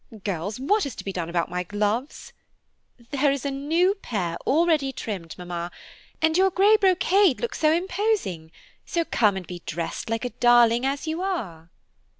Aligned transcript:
Girls, 0.23 0.59
what 0.59 0.87
is 0.87 0.95
to 0.95 1.03
be 1.03 1.13
done 1.13 1.29
about 1.29 1.47
my 1.51 1.61
gloves?" 1.61 2.33
"There 3.11 3.31
is 3.31 3.45
a 3.45 3.51
new 3.51 3.93
pair 3.93 4.35
all 4.47 4.65
ready 4.65 4.91
trimmed, 4.91 5.37
mamma, 5.37 5.69
and 6.23 6.35
your 6.35 6.49
grey 6.49 6.75
brocade 6.75 7.39
looks 7.39 7.59
so 7.59 7.71
imposing, 7.71 8.49
so 8.83 9.05
come 9.05 9.37
and 9.37 9.45
be 9.45 9.61
dressed 9.67 10.09
like 10.09 10.25
a 10.25 10.31
darling 10.31 10.87
as 10.87 11.05
you 11.05 11.21
are." 11.21 11.69